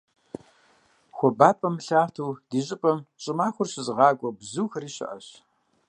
Хуабапӏэм 1.15 1.73
мылъатэу 1.77 2.31
ди 2.49 2.61
щӏыпӏэм 2.65 2.99
щӏымахуэр 3.21 3.67
щызыгъакӏуэ 3.71 4.29
бзухэри 4.37 4.89
щыӏэщ. 4.95 5.27